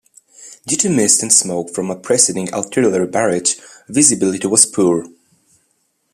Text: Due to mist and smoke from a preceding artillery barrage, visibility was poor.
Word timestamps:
Due 0.65 0.77
to 0.77 0.89
mist 0.89 1.21
and 1.21 1.31
smoke 1.31 1.75
from 1.75 1.91
a 1.91 1.95
preceding 1.95 2.51
artillery 2.55 3.05
barrage, 3.05 3.57
visibility 3.87 4.47
was 4.47 4.65
poor. 4.65 5.05